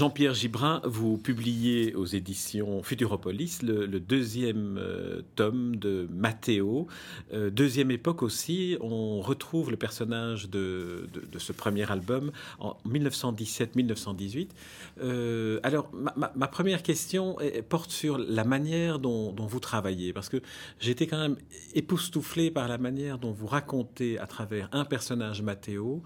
[0.00, 6.86] Jean-Pierre Gibrin, vous publiez aux éditions Futuropolis le, deuxième euh, tome de Mathéo.
[7.34, 11.06] Euh, deuxième époque aussi, on retrouve le personnage de,
[11.36, 14.48] ce premier album en 1917-1918.
[15.02, 17.36] Euh, alors, ma, première question
[17.68, 20.38] porte sur la manière dont, dont vous travaillez, parce que
[20.78, 21.36] j'étais quand même
[21.74, 26.02] époustouflé par la manière dont vous racontez à travers un personnage Mathéo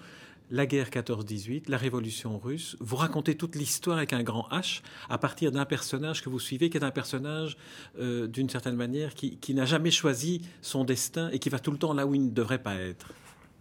[0.50, 2.76] la guerre 14-18, la révolution russe.
[2.80, 6.70] Vous racontez toute l'histoire avec un grand H à partir d'un personnage que vous suivez,
[6.70, 7.56] qui est un personnage
[7.98, 11.78] euh, d'une certaine manière qui, n'a jamais choisi son destin et qui va tout le
[11.78, 13.12] temps là où il ne devrait pas être.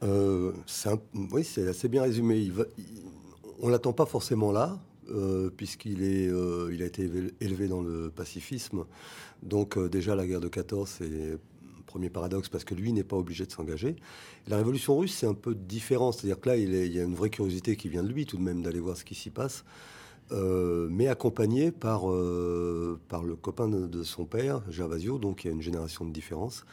[0.04, 0.52] Euh,
[1.32, 2.52] oui, c'est assez bien résumé.
[3.62, 7.10] on l'attend pas forcément là, euh, puisqu'il a été
[7.40, 8.86] élevé dans le pacifisme.
[9.44, 11.38] Donc déjà la guerre de 14, c'est
[11.94, 13.98] Premier paradoxe, parce que lui n'est pas obligé de s'engager.
[14.48, 16.12] La révolution russe, c'est un peu différent.
[16.12, 18.42] C'est-à-dire que là, il, y a une vraie curiosité qui vient de lui, tout de
[18.42, 19.64] même, d'aller voir ce qui s'y passe.
[20.32, 25.50] Euh, mais accompagné par, euh, par le copain de, son père, Gervasio, donc il y
[25.52, 26.66] a une génération de différence.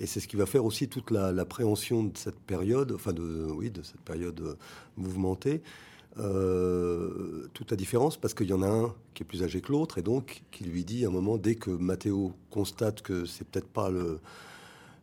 [0.00, 3.70] Et c'est ce qui va faire aussi toute l'appréhension de cette période, enfin de, oui,
[3.70, 4.54] de cette période euh,
[4.96, 5.62] mouvementée.
[6.16, 9.98] toute la différence parce qu'il y en a un qui est plus âgé que l'autre
[9.98, 13.68] et donc qui lui dit à un moment dès que Matteo constate que c'est peut-être
[13.68, 14.20] pas le,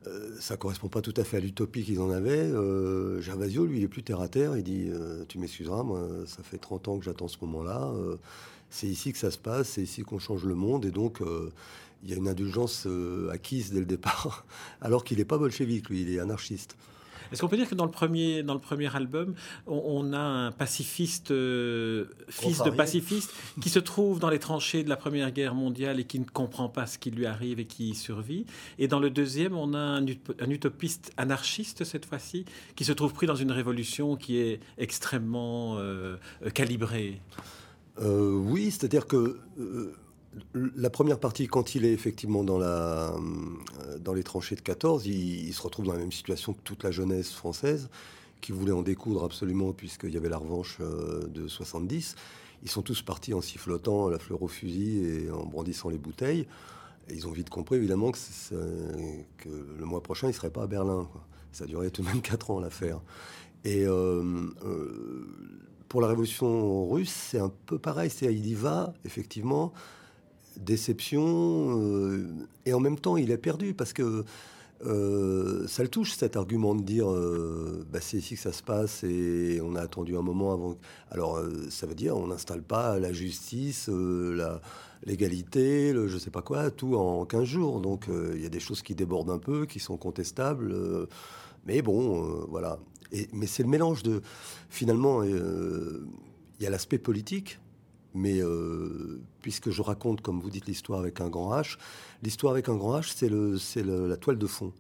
[0.08, 2.32] euh, ça correspond pas tout à fait à l'utopie qu'ils en avaient.
[2.32, 4.58] Euh, Gervasio, lui, il est plus terre à terre.
[4.58, 7.92] Il dit euh, Tu m'excuseras, moi, ça fait 30 ans que j'attends ce moment-là.
[8.70, 10.86] c'est ici que ça se passe, c'est ici qu'on change le monde.
[10.86, 11.22] Et donc,
[12.04, 12.88] il y a une indulgence
[13.32, 14.46] acquise dès le départ,
[14.82, 16.76] alors qu'il n'est pas bolchevique, lui, il est anarchiste.
[17.32, 19.34] Est-ce qu'on peut dire que dans le premier, dans le premier album,
[19.68, 24.90] on, a un pacifiste, euh, fils de pacifiste, qui se trouve dans les tranchées de
[24.90, 27.96] la Première Guerre mondiale et qui ne comprend pas ce qui lui arrive et qui
[27.96, 28.46] survit?
[28.80, 30.06] Et dans le deuxième, on a un,
[30.50, 32.46] utopiste anarchiste, cette fois-ci,
[32.76, 36.18] qui se trouve pris dans une révolution qui est extrêmement euh,
[36.54, 37.22] calibrée.
[38.00, 39.40] Euh, oui, c'est-à-dire que
[40.54, 43.10] la première partie, quand il est effectivement dans, euh,
[44.16, 47.32] les tranchées de 14, il, se retrouve dans la même situation que toute la jeunesse
[47.32, 47.90] française,
[48.40, 52.16] qui voulait en découdre absolument, puisqu'il y avait la revanche euh, de 70.
[52.64, 56.48] Ils sont tous partis en sifflotant la fleur au fusil et en brandissant les bouteilles.
[57.10, 59.50] Ils ont vite compris, évidemment, que,
[59.80, 61.10] le mois prochain, ils ne seraient pas à Berlin.
[61.52, 63.02] Ça a duré tout de même 4 ans, l'affaire.
[63.66, 64.48] Et euh,
[65.90, 68.10] pour la révolution russe, c'est un peu pareil.
[68.10, 69.74] C'est il y va, effectivement
[70.58, 72.28] déception, euh,
[72.66, 74.24] et en même temps, il est perdu parce que
[74.86, 78.64] euh, ça le touche cet argument de dire euh, bah, c'est ici que ça se
[78.64, 80.78] passe et on a attendu un moment avant.
[81.12, 81.40] Alors
[81.70, 84.60] ça veut dire on n'installe pas la justice, la
[85.04, 87.80] l'égalité, je sais pas quoi, tout en 15 jours.
[87.80, 90.76] Donc il y a des choses qui débordent un peu, qui sont contestables.
[91.66, 92.80] mais bon, voilà.
[93.34, 94.22] Mais c'est le mélange de
[94.70, 97.60] finalement il y a l'aspect politique
[98.14, 101.78] mais euh, puisque je raconte, comme vous dites, l'histoire avec un grand H,
[102.24, 103.14] l'histoire avec un grand H,
[103.60, 104.74] c'est la toile de fond.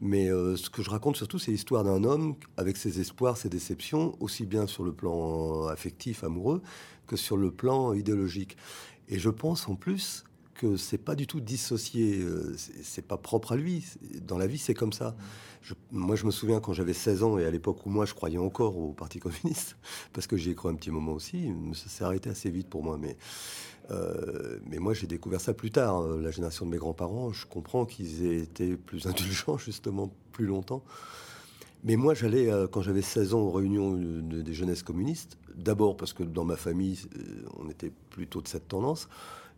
[0.00, 3.48] Mais euh, ce que je raconte surtout, c'est l'histoire d'un homme avec ses espoirs, ses
[3.48, 6.62] déceptions, aussi bien sur le plan affectif, amoureux,
[7.06, 8.56] que sur le plan idéologique.
[9.08, 13.52] Et je pense en plus que c'est pas du tout dissocié, euh, c'est pas propre
[13.52, 13.84] à lui.
[14.22, 15.16] Dans la vie, c'est comme ça.
[15.90, 18.38] moi, je me souviens quand j'avais 16 ans et à l'époque où moi je croyais
[18.38, 19.76] encore au Parti communiste,
[20.12, 22.82] parce que j'y ai cru un petit moment aussi, ça s'est arrêté assez vite pour
[22.82, 22.96] moi.
[22.98, 23.16] Mais,
[23.90, 26.02] euh, mais moi, j'ai découvert ça plus tard.
[26.02, 30.46] Euh, la génération de mes grands-parents, je comprends qu'ils aient été plus indulgents, justement, plus
[30.46, 30.82] longtemps.
[31.82, 36.22] Mais moi, j'allais, quand j'avais 16 ans, aux réunions des jeunesses communistes, d'abord parce que
[36.22, 36.98] dans ma famille,
[37.58, 39.06] on était plutôt de cette tendance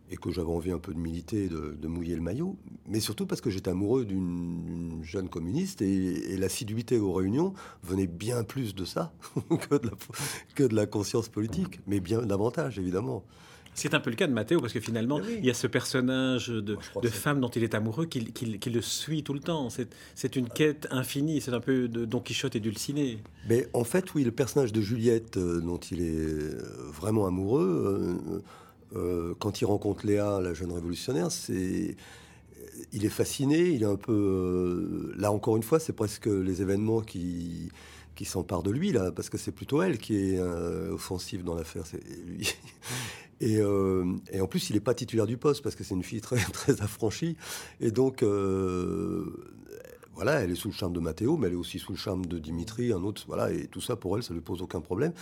[0.09, 2.57] et que j'avais envie un peu de militer, de, mouiller le maillot,
[2.87, 7.53] mais surtout parce que j'étais amoureux d'une jeune communiste et, l'assiduité aux réunions
[7.83, 9.13] venait bien plus de ça
[9.69, 9.93] que, de la,
[10.55, 13.23] que de la conscience politique, mais bien davantage évidemment.
[13.77, 16.47] C'est un peu le cas de Matteo, parce que finalement, il y a ce personnage
[16.47, 19.69] de, de femme dont il est amoureux qui, qui, le suit tout le temps.
[20.15, 23.19] C'est une quête infinie, c'est un peu de Don Quichotte et Dulcinée.
[23.47, 26.59] Mais en fait, oui, le personnage de Juliette, euh, dont il est euh,
[26.91, 28.41] vraiment amoureux, euh,
[28.95, 31.95] euh, quand il rencontre Léa, la jeune révolutionnaire, c'est
[32.93, 36.61] il est fasciné, il est un peu euh, là encore une fois, c'est presque les
[36.61, 37.69] événements qui
[38.15, 41.53] qui s'emparent de lui là, parce que c'est plutôt elle qui est euh, offensive dans
[41.53, 42.53] l'affaire, c'est lui.
[43.39, 43.59] Et,
[44.31, 46.37] et, en plus, il n'est pas titulaire du poste parce que c'est une fille très
[46.53, 47.37] très affranchie,
[47.79, 48.23] et donc
[50.17, 52.25] voilà, elle est sous le charme de Matteo, mais elle est aussi sous le charme
[52.25, 55.13] de Dimitri, un autre, voilà, et tout ça pour elle, ça lui pose aucun problème.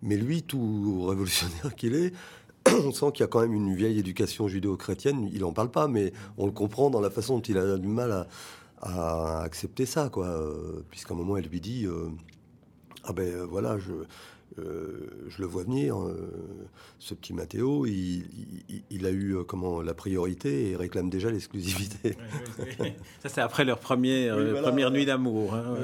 [0.00, 2.12] Mais lui, tout révolutionnaire qu'il est,
[2.66, 5.28] on sent qu'il y a quand même une vieille éducation judéo-chrétienne.
[5.32, 7.88] Il n'en parle pas, mais on le comprend dans la façon dont il a du
[7.88, 8.26] mal
[8.80, 10.26] à, accepter ça, quoi.
[10.26, 12.10] Euh, puisqu'à un moment, elle lui dit euh,
[13.04, 13.92] Ah ben voilà, je,
[14.58, 16.30] euh, je le vois venir, euh,
[16.98, 22.16] ce petit Mathéo, il, a eu euh, comment la priorité et réclame déjà l'exclusivité.
[23.22, 25.76] Ça, c'est après leur première, première nuit d'amour, hein,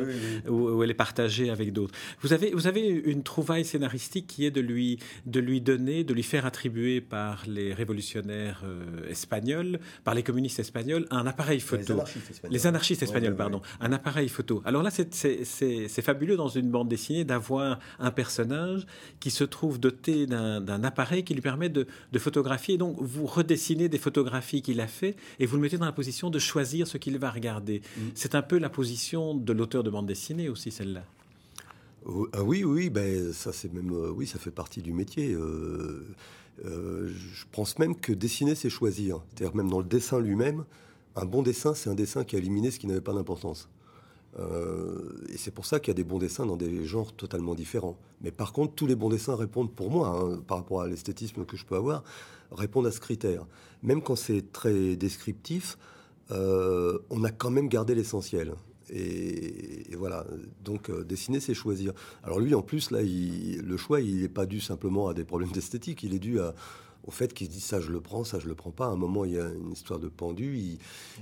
[0.48, 1.94] où, elle est partagée avec d'autres.
[2.20, 6.14] Vous avez, vous avez une trouvaille scénaristique qui est de lui, de lui donner, de
[6.14, 8.64] lui faire attribuer par les révolutionnaires
[9.08, 12.00] espagnols, par les communistes espagnols, un appareil photo.
[12.48, 13.36] Les anarchistes espagnols.
[13.36, 13.62] pardon.
[13.80, 14.62] Un appareil photo.
[14.64, 18.59] Alors là, c'est fabuleux dans une bande dessinée d'avoir un personnage
[19.20, 21.86] qui se trouve doté d'un appareil qui lui permet de,
[22.18, 22.76] photographier.
[22.76, 26.30] Donc, vous redessinez des photographies qu'il a fait et vous le mettez dans la position
[26.30, 27.80] de choisir ce qu'il va regarder.
[27.96, 28.00] Mm.
[28.14, 31.04] C'est un peu la position de l'auteur de bande dessinée aussi, celle-là.
[32.06, 35.32] Oh, ah oui, oui, ben ça c'est même euh, oui, ça fait partie du métier.
[35.32, 36.06] Euh,
[36.64, 39.20] euh, je pense même que dessiner c'est choisir.
[39.34, 40.64] C'est-à-dire même dans le dessin lui-même,
[41.16, 43.68] un bon dessin c'est un dessin qui a éliminé ce qui n'avait pas d'importance.
[44.38, 47.54] Euh, et c'est pour ça qu'il y a des bons dessins dans des genres totalement
[47.54, 47.96] différents.
[48.20, 51.44] Mais par contre, tous les bons dessins répondent, pour moi, hein, par rapport à l'esthétisme
[51.44, 52.04] que je peux avoir,
[52.52, 53.46] répondent à ce critère.
[53.82, 55.78] Même quand c'est très descriptif,
[56.30, 58.54] euh, on a quand même gardé l'essentiel.
[58.92, 60.26] Et, voilà,
[60.64, 61.92] donc euh, dessiner, c'est choisir.
[62.24, 65.50] Alors lui, en plus, là, le choix, il n'est pas dû simplement à des problèmes
[65.52, 66.54] d'esthétique, il est dû à,
[67.04, 68.86] au fait qu'il se dit ça je le prends, ça je le prends pas.
[68.86, 70.78] À un moment, il y a une histoire de pendu.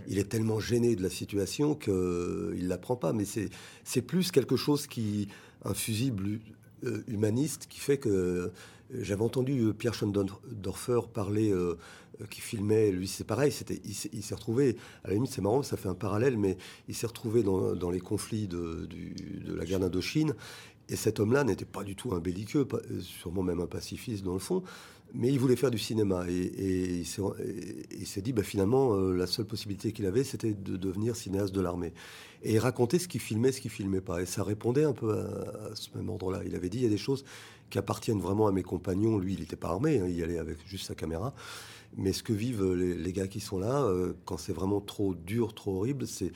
[0.06, 3.12] Il, est tellement gêné de la situation qu'il ne la prend pas.
[3.12, 5.28] Mais c'est plus quelque chose qui,
[5.64, 6.40] un fusible
[6.84, 8.52] euh, humaniste qui fait que euh,
[8.92, 11.52] j'avais entendu euh, Pierre Schondorfer parler,
[12.30, 15.76] qui filmait, lui c'est pareil, c'était, il, s'est retrouvé, à la limite c'est marrant, ça
[15.76, 16.56] fait un parallèle, mais
[16.88, 18.88] il s'est retrouvé dans, les conflits de,
[19.46, 20.34] de la guerre d'Indochine,
[20.88, 22.66] et cet homme-là n'était pas du tout un belliqueux,
[23.00, 24.64] sûrement même un pacifiste dans le fond,
[25.14, 29.46] mais il voulait faire du cinéma et, il s'est dit, bah, finalement, euh, la seule
[29.46, 31.92] possibilité qu'il avait, c'était de devenir cinéaste de l'armée.
[32.42, 34.22] Et il racontait ce qu'il filmait, ce qu'il filmait pas.
[34.22, 36.42] Et ça répondait un peu à, ce même ordre-là.
[36.44, 37.24] Il avait dit, il y a des choses
[37.70, 39.18] qui appartiennent vraiment à mes compagnons.
[39.18, 41.34] Lui, il n'était pas armé, hein, il allait avec juste sa caméra.
[41.96, 45.54] Mais ce que vivent les, gars qui sont là, euh, quand c'est vraiment trop dur,
[45.54, 46.32] trop horrible, c'est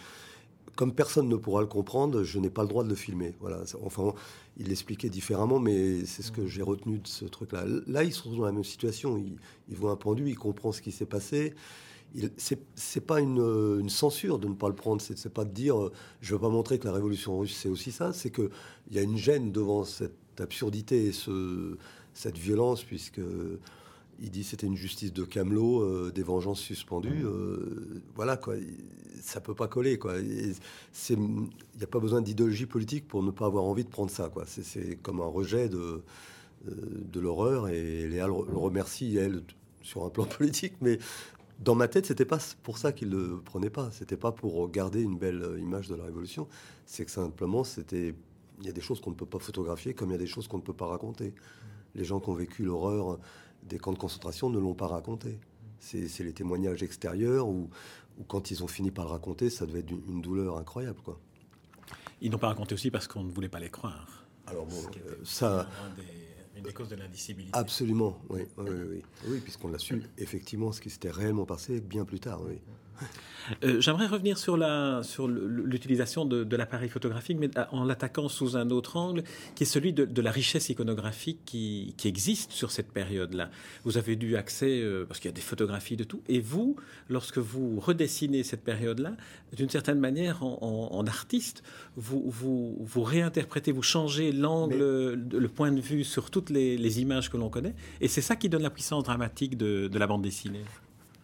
[0.76, 3.34] comme personne ne pourra le comprendre, je n'ai pas le droit de le filmer.
[3.40, 3.62] Voilà.
[3.82, 4.14] Enfin,
[4.58, 7.64] il l'expliquait différemment, mais c'est ce que j'ai retenu de ce truc-là.
[7.86, 9.16] Là, il se trouve dans la même situation.
[9.16, 11.54] Il, voit un pendu, il comprend ce qui s'est passé.
[12.36, 15.00] C'est pas une, censure de ne pas le prendre.
[15.00, 15.90] C'est pas de dire
[16.20, 18.12] je veux pas montrer que la révolution russe c'est aussi ça.
[18.12, 18.50] C'est que
[18.90, 21.78] il y a une gêne devant cette absurdité et ce,
[22.12, 23.20] cette violence, puisque
[24.20, 27.24] il dit c'était une justice de Camelot, euh, des vengeances suspendues.
[27.24, 28.56] Euh, voilà quoi
[29.20, 30.18] ça peut pas coller, quoi.
[30.18, 30.54] Il
[31.10, 34.44] n'y a pas besoin d'idéologie politique pour ne pas avoir envie de prendre ça, quoi.
[34.46, 36.02] C'est comme un rejet de, euh,
[36.66, 39.42] de l'horreur et Léa le remercie, elle,
[39.82, 40.98] sur un plan politique, mais
[41.60, 43.90] dans ma tête, c'était pas pour ça qu'il le prenait pas.
[43.92, 46.48] C'était pas pour garder une belle image de la Révolution.
[46.86, 48.14] C'est que simplement, c'était.
[48.60, 50.26] Il y a des choses qu'on ne peut pas photographier, comme il y a des
[50.26, 51.34] choses qu'on ne peut pas raconter.
[51.94, 53.18] Les gens qui ont vécu l'horreur
[53.64, 55.38] des camps de concentration ne l'ont pas raconté.
[55.80, 57.68] C'est les témoignages extérieurs ou
[58.28, 61.00] quand ils ont fini par le raconter, ça devait être une douleur incroyable.
[61.02, 61.18] Quoi.
[62.20, 64.24] Ils n'ont pas raconté aussi parce qu'on ne voulait pas les croire.
[64.46, 64.76] Alors bon,
[65.06, 65.68] euh, ça...
[66.56, 67.58] Une des causes de l'indicibilité.
[67.58, 68.42] Absolument, oui.
[68.58, 69.40] Oui, oui, oui.
[69.40, 72.60] puisqu'on l'a su, effectivement, ce qui s'était réellement passé bien plus tard, oui.
[73.64, 78.96] Euh, j'aimerais revenir sur l'utilisation sur de, l'appareil photographique, mais en l'attaquant sous un autre
[78.96, 79.22] angle,
[79.54, 83.48] qui est celui de, la richesse iconographique qui, existe sur cette période-là.
[83.84, 86.76] Vous avez dû accès, euh, parce qu'il y a des photographies de tout, et vous,
[87.08, 89.16] lorsque vous redessinez cette période-là,
[89.56, 91.62] d'une certaine manière, en, artiste,
[91.96, 94.78] vous, vous, vous, réinterprétez, vous changez l'angle,
[95.14, 98.48] le point de vue sur toutes les, images que l'on connaît, et c'est ça qui
[98.48, 100.64] donne la puissance dramatique de la bande dessinée.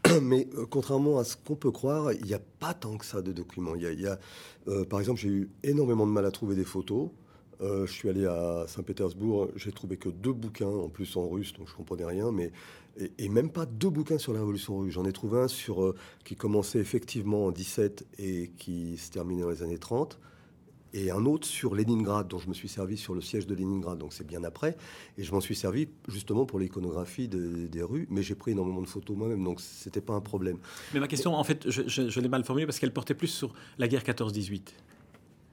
[0.22, 3.22] Mais euh, contrairement à ce qu'on peut croire, il n'y a pas tant que ça
[3.22, 3.74] de documents.
[3.74, 4.18] Y a,
[4.68, 7.10] euh, par exemple, j'ai eu énormément de mal à trouver des photos.
[7.60, 11.52] Euh, je suis allé à Saint-Pétersbourg, j'ai trouvé que deux bouquins, en plus en russe,
[11.54, 12.52] donc je comprenais rien, mais
[13.18, 14.94] et, même pas deux bouquins sur la Révolution russe.
[14.94, 19.50] J'en ai trouvé un sur qui commençait effectivement en 17 et qui se terminait dans
[19.50, 20.18] les années 30
[20.94, 23.98] et un autre sur Leningrad, dont je me suis servi sur le siège de Leningrad,
[23.98, 24.76] donc c'est bien après.
[25.16, 28.88] Et je m'en suis servi justement pour l'iconographie des rues, mais j'ai pris énormément de
[28.88, 30.58] photos moi-même, donc c'était pas un problème.
[30.94, 33.88] Mais ma question, en fait, je, l'ai mal formulée parce qu'elle portait plus sur la
[33.88, 34.62] guerre 14-18.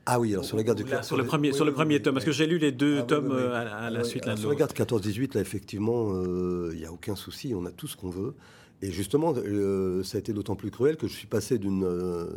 [0.05, 2.25] Ah oui, alors sur la guerre de sur le premier, sur le premier tome, parce
[2.25, 4.23] que j'ai lu les deux ah tomes euh, à, la suite.
[4.37, 7.71] sur la guerre de 14-18, là, effectivement, euh, il n'y a aucun souci, on a
[7.71, 8.35] tout ce qu'on veut.
[8.81, 12.27] Et justement, euh, ça a été d'autant plus cruel que je suis passé d'une euh,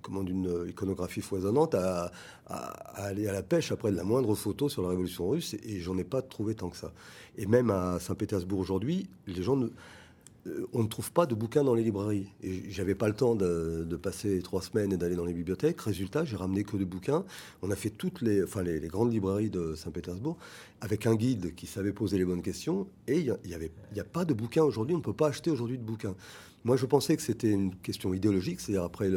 [0.00, 2.12] comment d'une iconographie foisonnante à,
[2.94, 5.80] aller à la pêche après de la moindre photo sur la révolution russe, et, et
[5.80, 6.92] j'en ai pas trouvé tant que ça.
[7.36, 9.70] Et même à Saint-Pétersbourg aujourd'hui, les gens ne, euh,
[10.72, 12.28] on ne trouve pas de bouquins dans les librairies.
[12.42, 15.80] Et j'avais pas le temps de, passer trois semaines et d'aller dans les bibliothèques.
[15.80, 17.24] Résultat, j'ai ramené que des bouquins.
[17.62, 20.36] On a fait toutes les, enfin les, grandes librairies de Saint-Pétersbourg
[20.80, 22.86] avec un guide qui savait poser les bonnes questions.
[23.08, 24.94] Et il y, avait, il n'y a pas de bouquins aujourd'hui.
[24.94, 26.14] On ne peut pas acheter aujourd'hui de bouquins.
[26.64, 29.10] Moi, je pensais que c'était une question idéologique, c'est-à-dire après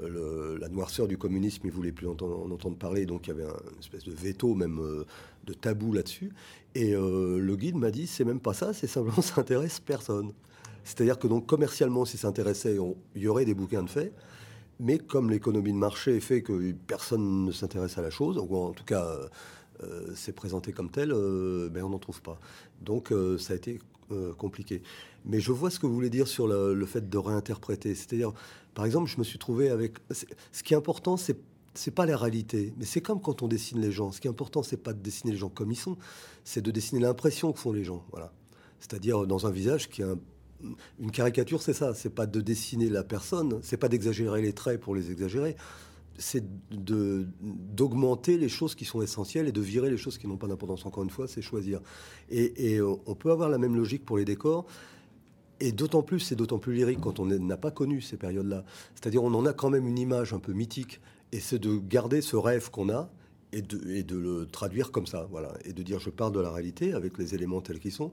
[0.00, 3.78] la noirceur du communisme, ils voulaient plus en entendre parler, donc il y avait une
[3.80, 5.04] espèce de veto, même euh,
[5.46, 6.32] de tabou là-dessus.
[6.74, 10.32] Et euh, le guide m'a dit, c'est même pas ça, c'est simplement ça intéresse personne.
[10.86, 12.78] C'est-à-dire que donc commercialement, si ça intéressait,
[13.16, 14.12] il y aurait des bouquins de fait.
[14.78, 18.72] Mais comme l'économie de marché fait que personne ne s'intéresse à la chose, ou en
[18.72, 19.04] tout cas
[19.82, 22.38] euh, c'est présenté comme tel, euh, ben on n'en trouve pas.
[22.80, 23.80] Donc euh, ça a été
[24.38, 24.82] compliqué.
[25.24, 27.96] Mais je vois ce que vous voulez dire sur le, fait de réinterpréter.
[27.96, 28.32] C'est-à-dire,
[28.72, 29.94] par exemple, je me suis trouvé avec...
[30.52, 31.36] Ce qui est important, c'est
[31.74, 34.10] c'est pas la réalité, mais c'est comme quand on dessine les gens.
[34.10, 35.98] Ce qui est important, c'est pas de dessiner les gens comme ils sont,
[36.42, 38.02] c'est de dessiner l'impression que font les gens.
[38.12, 38.32] Voilà.
[38.80, 40.18] C'est-à-dire dans un visage qui a un
[40.98, 41.94] une caricature, c'est ça.
[41.94, 45.56] C'est pas de dessiner la personne, c'est pas d'exagérer les traits pour les exagérer.
[46.18, 50.46] C'est d'augmenter les choses qui sont essentielles et de virer les choses qui n'ont pas
[50.46, 50.86] d'importance.
[50.86, 51.80] Encore une fois, c'est choisir.
[52.30, 54.66] Et, on peut avoir la même logique pour les décors.
[55.60, 58.64] Et d'autant plus, c'est d'autant plus lyrique quand on n'a pas connu ces périodes-là.
[58.94, 61.00] C'est-à-dire, on en a quand même une image un peu mythique.
[61.32, 63.10] Et c'est de garder ce rêve qu'on a
[63.52, 65.26] et de, de, le traduire comme ça.
[65.30, 65.52] Voilà.
[65.64, 68.12] Et de dire, je pars de la réalité avec les éléments tels qu'ils sont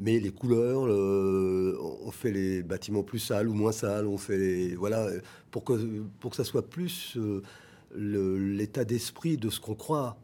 [0.00, 4.74] mais les couleurs, on fait les bâtiments plus sales ou moins sales, on fait les,
[4.76, 5.08] voilà
[5.50, 7.18] pour que pour que ça soit plus
[7.96, 10.18] euh, l'état d'esprit de ce qu'on croit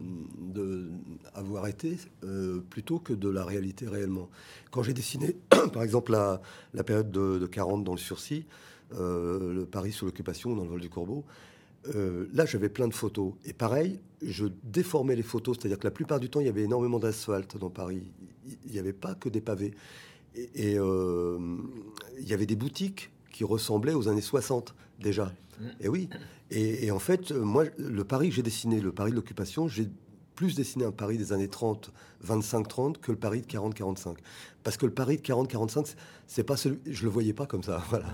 [0.00, 0.90] de
[1.34, 4.28] avoir été euh, plutôt que de la réalité réellement.
[4.72, 5.36] Quand j'ai dessiné,
[5.72, 8.46] par exemple, la, période de, 40 dans le sursis,
[8.94, 11.24] euh, le Paris sous l'occupation dans le vol du Corbeau,
[11.92, 13.34] là j'avais plein de photos.
[13.44, 16.62] Et pareil, je déformais les photos, c'est-à-dire que la plupart du temps, il y avait
[16.62, 18.02] énormément d'asphalte dans Paris
[18.64, 19.74] il n'y avait pas que des pavés.
[20.34, 21.38] Et, euh,
[22.18, 25.32] il y avait des boutiques qui ressemblaient aux années 60 déjà.
[25.80, 26.08] Et oui.
[26.50, 29.88] Et, en fait, moi, le Paris que j'ai dessiné, le Paris de l'occupation, j'ai
[30.34, 34.18] plus dessiné un Paris des années 30, 25, 30 que le Paris de 40, 45.
[34.62, 35.94] Parce que le Paris de 40, 45,
[36.26, 37.82] c'est pas celui, je le voyais pas comme ça.
[37.90, 38.06] Voilà.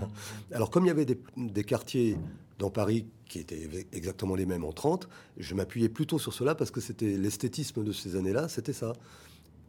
[0.51, 2.17] Alors, comme il y avait des, quartiers
[2.59, 6.71] dans Paris qui étaient exactement les mêmes en 30, je m'appuyais plutôt sur cela parce
[6.71, 8.93] que c'était l'esthétisme de ces années-là, c'était ça.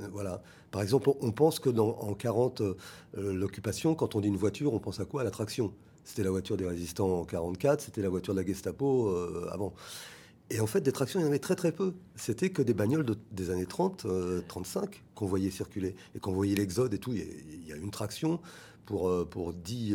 [0.00, 0.42] Euh, voilà.
[0.70, 2.74] Par exemple, on pense que dans, en 40, euh,
[3.14, 5.20] l'occupation, quand on dit une voiture, on pense à quoi?
[5.20, 5.72] À la traction.
[6.04, 9.72] C'était la voiture des résistants en 44, c'était la voiture de la Gestapo euh, avant.
[10.50, 11.94] Et en fait, des tractions, il y en avait très très peu.
[12.14, 14.06] C'était que des bagnoles des années 30,
[14.48, 15.94] 35 qu'on voyait circuler.
[16.14, 17.12] Et qu'on voyait l'Exode et tout.
[17.14, 18.38] Il y, a une traction
[18.84, 19.94] pour, pour 10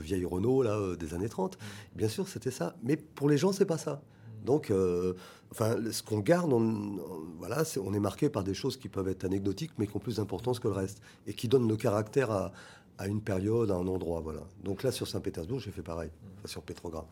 [0.00, 1.56] vieilles Renault là, des années 30.
[1.56, 1.96] Mmh.
[1.96, 2.76] Bien sûr, c'était ça.
[2.82, 4.02] Mais pour les gens, c'est pas ça.
[4.44, 5.14] Donc, euh,
[5.50, 6.98] enfin, ce qu'on garde, on,
[7.38, 10.16] voilà, on est marqué par des choses qui peuvent être anecdotiques, mais qui ont plus
[10.16, 12.52] d'importance que le reste, et qui donnent le caractère à,
[12.98, 14.20] à, une période, à un endroit.
[14.20, 14.42] Voilà.
[14.62, 16.10] Donc là, sur Saint-Pétersbourg, j'ai fait pareil,
[16.44, 17.04] sur Petrograd.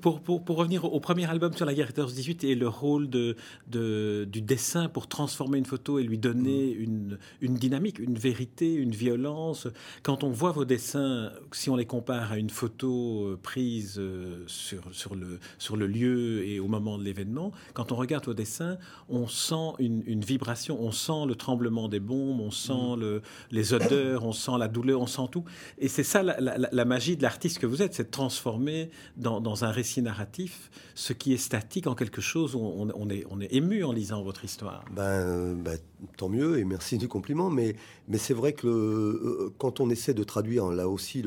[0.00, 3.36] Pour, pour, pour, revenir au premier album sur la guerre 14-18 et le rôle de,
[3.66, 6.82] de, du dessin pour transformer une photo et lui donner mm.
[6.82, 9.68] une, une, dynamique, une vérité, une violence.
[10.02, 14.44] Quand on voit vos dessins, si on les compare à une photo euh, prise euh,
[14.46, 18.34] sur, sur, le, sur le lieu et au moment de l'événement, quand on regarde vos
[18.34, 18.78] dessins,
[19.08, 23.00] on sent une, une, vibration, on sent le tremblement des bombes, on sent mm.
[23.00, 25.44] le, les odeurs, on sent la douleur, on sent tout.
[25.78, 28.90] Et c'est ça la, la, la, magie de l'artiste que vous êtes, c'est de transformer
[29.16, 33.84] dans dans un récit narratif ce qui est statique en quelque chose on, est, ému
[33.84, 34.84] en lisant votre histoire.
[34.94, 35.78] Ben, ben,
[36.16, 37.50] tant mieux et merci du compliment.
[37.50, 37.76] Mais,
[38.14, 41.22] c'est vrai que euh, quand on essaie de traduire là aussi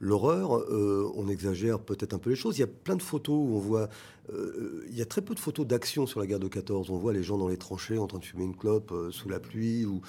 [0.00, 2.56] l'horreur, euh, on exagère peut-être un peu les choses.
[2.58, 3.88] Il y a plein de photos où on voit.
[4.32, 6.90] Euh, il y a très peu de photos d'action sur la guerre de 14.
[6.90, 9.38] On voit les gens dans les tranchées en train de fumer une clope sous la
[9.38, 10.00] pluie ou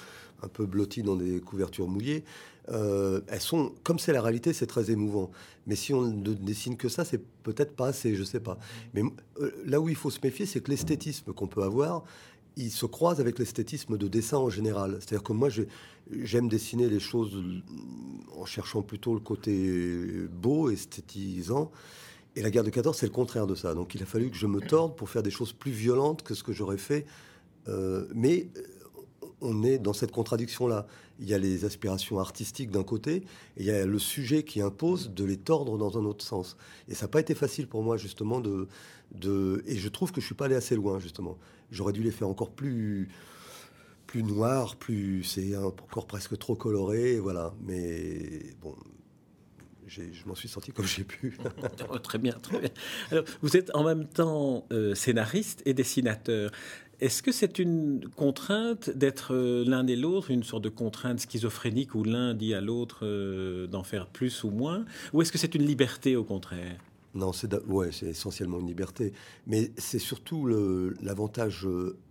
[0.43, 2.23] un peu blottis dans des couvertures mouillées.
[2.69, 5.31] Euh, elles sont, comme c'est la réalité, c'est très émouvant.
[5.65, 8.57] Mais si on ne dessine que ça, c'est peut-être pas assez, je sais pas.
[8.93, 9.03] Mais
[9.39, 12.03] euh, là où il faut se méfier, c'est que l'esthétisme qu'on peut avoir,
[12.57, 14.97] il se croise avec l'esthétisme de dessin en général.
[14.99, 15.49] C'est-à-dire que moi,
[16.11, 17.41] j'aime dessiner les choses
[18.35, 21.71] en cherchant plutôt le côté beau, esthétisant.
[22.35, 23.73] Et la guerre de 14, c'est le contraire de ça.
[23.73, 26.35] Donc il a fallu que je me torde pour faire des choses plus violentes que
[26.35, 27.05] ce que j'aurais fait.
[27.67, 28.47] Euh, mais
[29.41, 30.87] on est dans cette contradiction-là.
[31.19, 33.23] Il y a les aspirations artistiques d'un côté, et
[33.57, 36.57] il y a le sujet qui impose de les tordre dans un autre sens.
[36.87, 38.67] Et ça n'a pas été facile pour moi, justement, de,
[39.65, 41.37] Et je trouve que je suis pas allé assez loin, justement.
[41.71, 43.09] J'aurais dû les faire encore plus
[44.05, 44.23] plus
[44.79, 47.53] plus c'est encore presque trop coloré, voilà.
[47.61, 48.73] Mais bon,
[49.87, 51.37] je m'en suis sorti comme j'ai pu.
[51.89, 52.69] Oh, très bien, très bien.
[53.11, 56.51] Alors, vous êtes en même temps euh, scénariste et dessinateur.
[56.99, 61.93] Est-ce que c'est une contrainte d'être euh, l'un et l'autre, une sorte de contrainte schizophrénique
[61.93, 64.83] où l'un dit à l'autre euh, d'en faire plus ou moins?
[65.13, 66.79] Ou est-ce que c'est une liberté au contraire?
[67.13, 67.49] Non, c'est
[68.03, 69.13] essentiellement une liberté.
[69.45, 70.47] Mais c'est surtout
[71.01, 71.67] l'avantage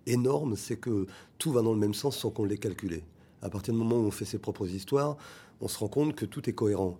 [0.06, 1.06] énorme, c'est que
[1.38, 3.04] tout va dans le même sens sans qu'on l'ait calculé.
[3.42, 5.16] À partir du moment où on fait ses propres histoires,
[5.60, 6.98] on se rend compte que tout est cohérent.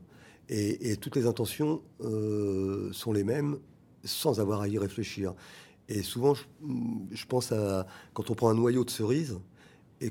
[0.49, 3.59] Et, toutes les intentions euh, sont les mêmes
[4.05, 5.35] sans avoir à y réfléchir.
[5.89, 9.39] Et souvent, je, pense à quand on prend un noyau de cerise
[10.01, 10.11] et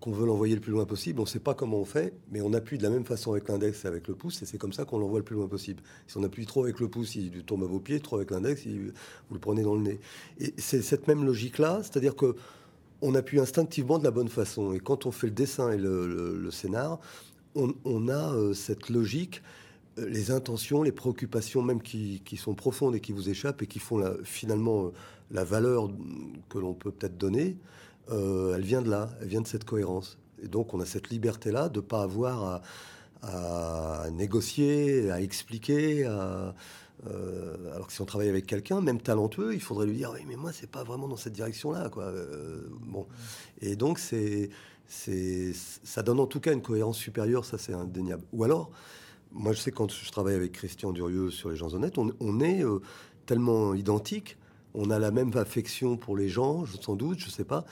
[0.00, 2.40] qu'on veut l'envoyer le plus loin possible, on ne sait pas comment on fait, mais
[2.40, 4.72] on appuie de la même façon avec l'index et avec le pouce, et c'est comme
[4.72, 5.82] ça qu'on l'envoie le plus loin possible.
[6.08, 8.66] Si on appuie trop avec le pouce, il tombe à vos pieds, trop avec l'index,
[8.66, 10.00] vous le prenez dans le nez.
[10.40, 12.34] Et c'est cette même logique-là, c'est-à-dire que
[13.02, 14.72] on appuie instinctivement de la bonne façon.
[14.72, 17.00] Et quand on fait le dessin et le, scénar,
[17.54, 19.42] on, a euh, cette logique
[19.96, 24.02] les intentions, les préoccupations même qui, sont profondes et qui vous échappent et qui font
[24.24, 24.92] finalement euh,
[25.30, 25.90] la valeur
[26.48, 27.56] que l'on peut peut-être donner,
[28.10, 30.18] euh, elle vient de là, elle vient de cette cohérence.
[30.42, 32.62] Et donc on a cette liberté-là de ne pas avoir
[33.22, 36.04] à, négocier, à expliquer.
[36.04, 40.34] alors que si on travaille avec quelqu'un, même talentueux, il faudrait lui dire oui mais
[40.34, 41.88] moi c'est pas vraiment dans cette direction-là
[42.80, 43.06] bon
[43.60, 44.50] et donc c'est
[44.88, 48.24] ça donne en tout cas une cohérence supérieure, ça c'est indéniable.
[48.32, 48.70] Ou alors
[49.34, 52.64] moi, je sais quand je travaille avec Christian Durieux sur Les gens honnêtes, on, est
[52.64, 52.80] euh,
[53.26, 54.36] tellement identiques,
[54.74, 57.64] on a la même affection pour les gens, sans doute, je sais pas,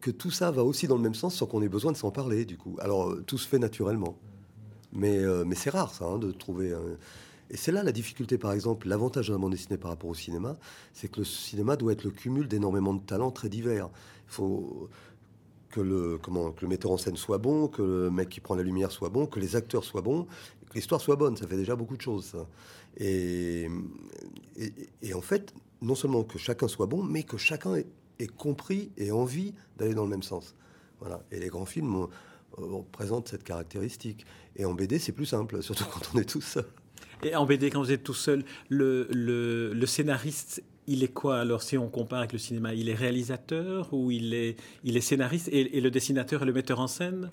[0.00, 2.10] que tout ça va aussi dans le même sens sans qu'on ait besoin de s'en
[2.10, 2.76] parler, du coup.
[2.80, 4.16] Alors, euh, tout se fait naturellement.
[4.92, 6.74] Mais, euh, c'est rare, ça, hein, de trouver.
[7.50, 10.56] Et c'est là la difficulté, par exemple, l'avantage d'un bande dessinée par rapport au cinéma,
[10.92, 13.88] c'est que le cinéma doit être le cumul d'énormément de talents très divers.
[14.28, 14.88] Il faut
[15.70, 18.54] que le, comment, que le metteur en scène soit bon, que le mec qui prend
[18.54, 20.26] la lumière soit bon, que les acteurs soient bons,
[20.74, 21.36] l'histoire soit bonne.
[21.36, 22.34] Ça fait déjà beaucoup de choses.
[22.96, 23.68] Et,
[25.02, 27.86] et, en fait, non seulement que chacun soit bon, mais que chacun ait,
[28.36, 30.54] compris et envie d'aller dans le même sens.
[31.00, 31.22] Voilà.
[31.30, 32.06] Et les grands films
[32.92, 34.26] présentent cette caractéristique.
[34.56, 36.66] Et en BD, c'est plus simple, surtout quand on est tout seul.
[37.22, 41.78] Et en BD, quand vous êtes tout seul, le, scénariste il est quoi alors si
[41.78, 42.74] on compare avec le cinéma?
[42.74, 46.80] Il est réalisateur ou il est, il est scénariste et, le dessinateur et le metteur
[46.80, 47.30] en scène?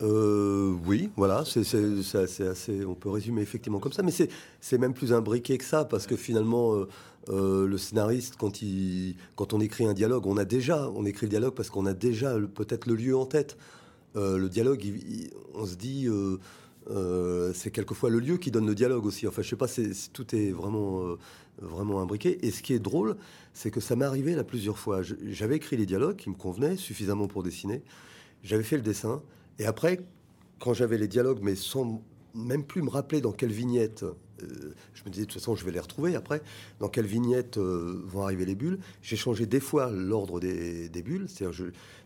[0.00, 5.12] Euh, oui, voilà, c'est assez, on peut résumer effectivement comme ça, mais c'est même plus
[5.12, 6.88] imbriqué que ça, parce que finalement, euh,
[7.30, 11.26] euh, le scénariste, quand, il, quand on écrit un dialogue, on a déjà, on écrit
[11.26, 13.56] le dialogue parce qu'on a déjà peut-être le lieu en tête.
[14.14, 14.84] le dialogue,
[15.54, 16.08] on se dit,
[17.54, 19.26] c'est quelquefois le lieu qui donne le dialogue aussi.
[19.26, 19.68] Enfin, je sais pas,
[20.12, 21.16] tout est vraiment
[21.60, 22.38] vraiment imbriqué.
[22.46, 23.16] Et ce qui est drôle,
[23.52, 25.00] c'est que ça m'est arrivé là plusieurs fois.
[25.02, 27.82] J'avais écrit les dialogues qui me convenaient suffisamment pour dessiner.
[28.44, 29.22] J'avais fait le dessin.
[29.58, 30.00] Et après,
[30.58, 32.02] quand j'avais les dialogues, mais sans
[32.34, 34.04] même plus me rappeler dans quelle vignette,
[34.42, 36.42] euh, je me disais de toute façon je vais les retrouver après,
[36.78, 38.78] dans quelle vignette euh, vont arriver les bulles.
[39.02, 41.52] J'ai changé des fois l'ordre des, bulles, c'est-à-dire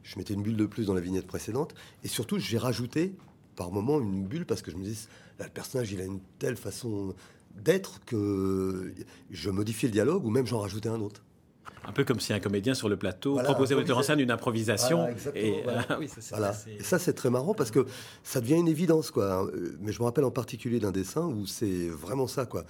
[0.02, 3.14] je, mettais une bulle de plus dans la vignette précédente, et surtout j'ai rajouté
[3.56, 5.06] par moment une bulle parce que je me dis
[5.38, 7.14] là, le personnage il a une telle façon
[7.54, 8.94] d'être que
[9.30, 11.22] je modifiais le dialogue ou même j'en rajoutais un autre.
[11.84, 14.30] Un peu comme si un comédien sur le plateau proposait au metteur en scène une
[14.30, 15.08] improvisation.
[15.34, 15.64] et,
[16.80, 17.86] ça, c'est très marrant parce que
[18.22, 19.10] ça devient une évidence.
[19.10, 19.50] quoi.
[19.80, 22.46] Mais je me rappelle en particulier d'un dessin où c'est vraiment ça.
[22.46, 22.64] quoi.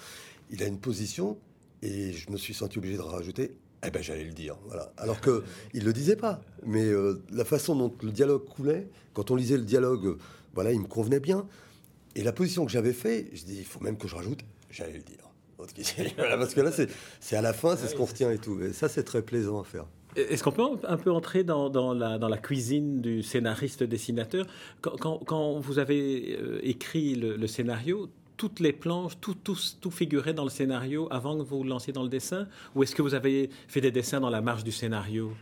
[0.50, 1.38] Il a une position
[1.82, 4.92] et je me suis senti obligé de rajouter eh ben j'allais le dire, voilà.
[4.96, 5.42] Alors que
[5.74, 9.56] il le disait pas, mais euh, la façon dont le dialogue coulait, quand on lisait
[9.56, 10.18] le dialogue,
[10.54, 11.48] voilà, il me convenait bien.
[12.14, 14.38] Et la position que j'avais fait, je dis, il faut même que je rajoute
[14.72, 15.31] j'allais le dire.
[16.16, 16.70] Parce que là,
[17.20, 18.60] c'est à la fin, c'est ce qu'on retient et tout.
[18.60, 19.86] Et ça, c'est très plaisant à faire.
[20.14, 24.46] Est-ce qu'on peut un peu entrer dans, dans, la, dans la, cuisine du scénariste-dessinateur
[24.82, 30.34] quand, quand, vous avez euh, écrit le, scénario, toutes les planches, tout, tout, tout, figurait
[30.34, 32.46] dans le scénario avant que vous lanciez dans le dessin?
[32.74, 35.32] Ou est-ce que vous avez fait des dessins dans la marge du scénario?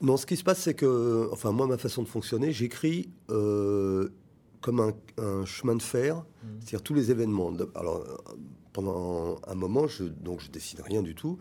[0.00, 4.10] Non, ce qui se passe, c'est que, enfin, moi, ma façon de fonctionner, j'écris euh,
[4.62, 6.46] comme un, chemin de fer, mmh.
[6.60, 7.52] c'est-à-dire tous les événements.
[7.74, 8.02] Alors,
[8.72, 11.38] pendant un moment, je, donc je décide rien du tout.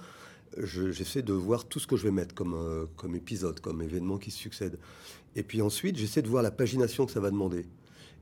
[0.57, 4.17] J'essaie de voir tout ce que je vais mettre comme, euh, comme épisode, comme événement
[4.17, 4.77] qui se succède.
[5.36, 7.65] Et puis ensuite, j'essaie de voir la pagination que ça va demander.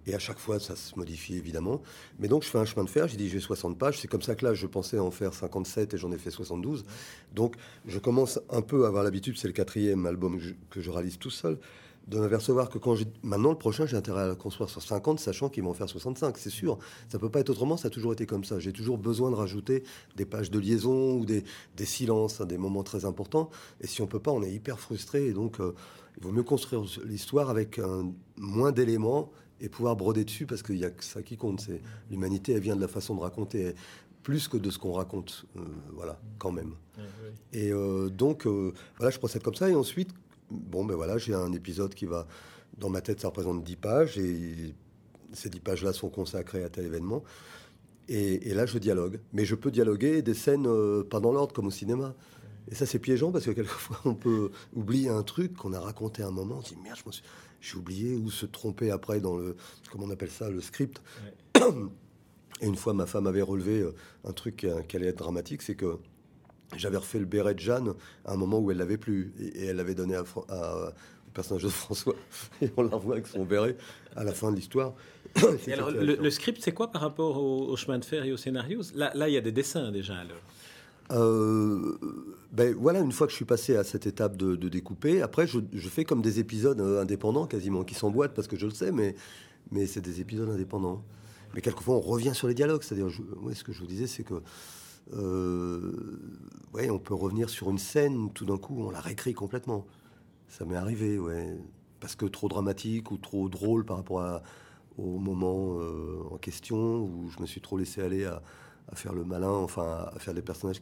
[0.05, 1.81] Et à chaque fois, ça se modifie évidemment.
[2.19, 3.07] Mais donc, je fais un chemin de fer.
[3.07, 3.99] J'ai dit, j'ai 60 pages.
[3.99, 6.85] C'est comme ça que là, je pensais en faire 57 et j'en ai fait 72.
[7.33, 9.38] Donc, je commence un peu à avoir l'habitude.
[9.38, 11.59] C'est le quatrième album que je réalise tout seul
[12.09, 13.05] de m'apercevoir que quand j'ai.
[13.21, 15.87] Maintenant, le prochain, j'ai intérêt à le construire sur 50, sachant qu'il va en faire
[15.87, 16.79] 65, c'est sûr.
[17.07, 18.59] Ça peut pas être autrement, ça a toujours été comme ça.
[18.59, 19.83] J'ai toujours besoin de rajouter
[20.15, 21.43] des pages de liaison ou des,
[21.77, 23.49] des silences, des moments très importants.
[23.79, 25.27] Et si on peut pas, on est hyper frustré.
[25.27, 25.75] Et donc, euh,
[26.17, 30.77] il vaut mieux construire l'histoire avec un, moins d'éléments et pouvoir broder dessus parce qu'il
[30.77, 31.61] y a que ça qui compte.
[31.61, 33.75] C'est l'humanité, elle vient de la façon de raconter
[34.23, 35.45] plus que de ce qu'on raconte.
[35.57, 35.61] Euh,
[35.93, 36.73] voilà, quand même.
[37.53, 38.47] Et euh, donc,
[38.97, 39.69] voilà, je procède comme ça.
[39.69, 40.09] Et ensuite,
[40.51, 42.27] bon, ben voilà, j'ai un épisode qui va,
[42.77, 44.73] dans ma tête, ça représente 10 pages, et
[45.33, 47.23] ces 10 pages-là sont consacrées à tel événement.
[48.07, 49.19] Et, là, je dialogue.
[49.33, 52.15] Mais je peux dialoguer des scènes euh, pas dans l'ordre, comme au cinéma.
[52.71, 56.23] Et ça, c'est piégeant, parce que quelquefois, on peut oublier un truc qu'on a raconté
[56.23, 57.19] à un moment, on se dit, merde, je
[57.62, 59.55] j'ai oublié, ou se tromper après dans le,
[59.91, 61.01] comment on appelle ça, le script.
[62.62, 65.75] Et une fois, ma femme avait relevé euh, un truc qui allait être dramatique, c'est
[65.75, 65.99] que
[66.77, 67.93] j'avais refait le béret de Jeanne
[68.25, 69.34] à un moment où elle l'avait plus.
[69.39, 72.15] Et, elle l'avait donné à, au personnage de François.
[72.62, 73.75] Et on la revoit avec son béret
[74.15, 74.93] à la fin de l'histoire.
[75.71, 78.82] alors, le, script, c'est quoi par rapport au, chemin de fer et au scénario?
[78.95, 80.15] Là, là, il y a des dessins déjà.
[80.15, 80.38] Alors.
[81.12, 81.97] Euh,
[82.51, 85.60] ben voilà, une fois que je suis passé à cette étape de, découper, après je,
[85.89, 89.15] fais comme des épisodes euh, indépendants quasiment qui s'emboîtent parce que je le sais, mais,
[89.71, 91.03] mais c'est des épisodes indépendants.
[91.55, 94.36] Mais quelquefois on revient sur les dialogues, c'est-à-dire, ce que je vous disais, c'est que
[95.13, 99.85] ouais, on peut revenir sur une scène, tout d'un coup, on la réécrit complètement.
[100.47, 101.57] Ça m'est arrivé, ouais.
[101.99, 104.41] Parce que trop dramatique ou trop drôle par rapport
[104.97, 108.41] au moment euh, en question, où je me suis trop laissé aller à,
[108.93, 110.81] faire le malin, enfin, à faire des personnages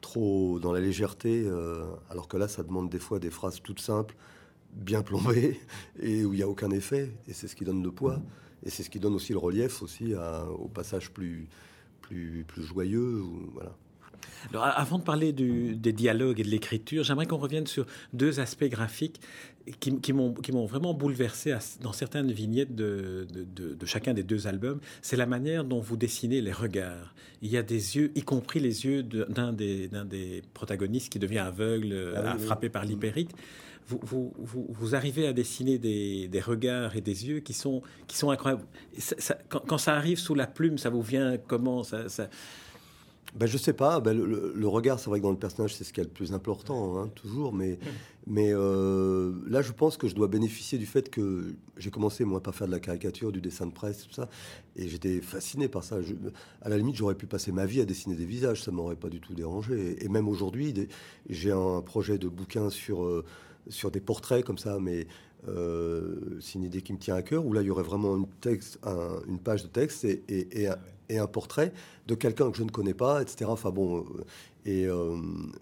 [0.00, 3.80] trop dans la légèreté, euh, alors que là, ça demande des fois des phrases toutes
[3.80, 4.16] simples,
[4.72, 5.60] bien plombées,
[6.00, 7.12] et où il n'y a aucun effet.
[7.28, 8.20] Et c'est ce qui donne le poids.
[8.64, 10.14] Et c'est ce qui donne aussi le relief aussi
[10.58, 11.48] au passage plus,
[12.08, 13.22] plus, joyeux.
[13.52, 13.76] voilà.
[14.50, 18.64] Alors, avant de parler des dialogues et de l'écriture, j'aimerais qu'on revienne sur deux aspects
[18.64, 19.20] graphiques
[19.80, 24.80] qui, qui m'ont vraiment bouleversé dans certaines vignettes de, de, chacun des deux albums.
[25.02, 27.14] C'est la manière dont vous dessinez les regards.
[27.42, 31.38] Il y a des yeux, y compris les yeux d'un des, des, protagonistes qui devient
[31.38, 33.32] aveugle, ah frappé par l'hypérite
[33.88, 38.64] vous, vous, arrivez à dessiner des, regards et des yeux qui sont, qui sont incroyables.
[39.48, 41.82] quand, ça arrive sous la plume, ça vous vient comment?
[41.82, 42.28] Ça, ça...
[43.34, 44.00] Ben, je sais pas.
[44.00, 46.32] Ben, le, regard, c'est vrai que dans le personnage, c'est ce qui est le plus
[46.32, 47.52] important, hein, toujours.
[47.52, 47.78] Mais,
[48.26, 52.42] mais euh, là, je pense que je dois bénéficier du fait que j'ai commencé, moi,
[52.42, 54.28] par faire de la caricature, du dessin de presse, tout ça.
[54.76, 55.98] Et j'étais fasciné par ça.
[56.62, 58.62] à la limite, j'aurais pu passer ma vie à dessiner des visages.
[58.62, 60.02] Ça m'aurait pas du tout dérangé.
[60.02, 60.74] Et, même aujourd'hui,
[61.28, 63.04] j'ai un projet de bouquin sur.
[63.04, 63.24] Euh,
[63.70, 65.06] sur des portraits comme ça, mais
[65.46, 68.16] euh, c'est une idée qui me tient à cœur, où là, il y aurait vraiment
[68.16, 68.78] une, texte,
[69.26, 70.68] une page de texte et, et,
[71.10, 71.72] un, portrait
[72.06, 73.46] de quelqu'un que je ne connais pas, etc.
[73.48, 74.24] Enfin bon, euh,
[74.64, 75.16] et, euh,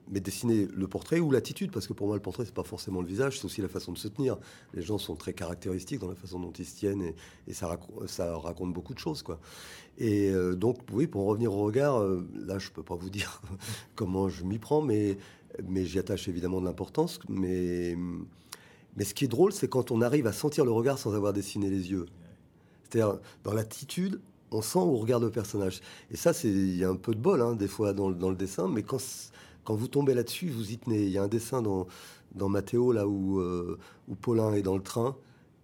[0.08, 3.00] mais dessiner le portrait ou l'attitude, parce que pour moi, le portrait, c'est pas forcément
[3.00, 4.38] le visage, c'est aussi la façon de se tenir.
[4.74, 7.12] Les gens sont très caractéristiques dans la façon dont ils se tiennent,
[7.46, 7.68] et, ça,
[8.36, 9.38] raconte beaucoup de choses, quoi.
[9.98, 12.04] Et donc, oui, pour en revenir au regard,
[12.34, 13.40] là, je peux pas vous dire
[13.94, 15.16] comment je m'y prends, mais
[15.64, 17.18] mais j'y attache évidemment de l'importance.
[17.28, 17.96] Mais,
[18.96, 21.32] mais ce qui est drôle, c'est quand on arrive à sentir le regard sans avoir
[21.32, 22.06] dessiné les yeux.
[22.82, 25.80] C'est-à-dire, dans l'attitude, on sent où regarde le personnage.
[26.10, 28.36] Et ça, il y a un peu de bol, hein, des fois, dans, dans, le
[28.36, 29.02] dessin, mais quand,
[29.64, 31.02] quand vous tombez là-dessus, vous y tenez.
[31.02, 31.86] Il y a un dessin dans,
[32.34, 33.78] dans Mathéo, là où, euh,
[34.08, 35.16] où Paulin est dans le train,